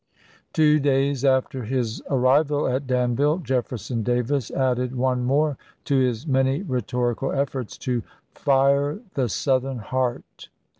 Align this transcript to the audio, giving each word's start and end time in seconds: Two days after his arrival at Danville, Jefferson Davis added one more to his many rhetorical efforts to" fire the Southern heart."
Two 0.51 0.79
days 0.79 1.23
after 1.23 1.65
his 1.65 2.01
arrival 2.09 2.67
at 2.67 2.87
Danville, 2.87 3.37
Jefferson 3.37 4.01
Davis 4.01 4.49
added 4.49 4.95
one 4.95 5.23
more 5.25 5.59
to 5.85 5.99
his 5.99 6.25
many 6.25 6.63
rhetorical 6.63 7.31
efforts 7.31 7.77
to" 7.77 8.01
fire 8.33 8.99
the 9.13 9.29
Southern 9.29 9.77
heart." 9.77 10.49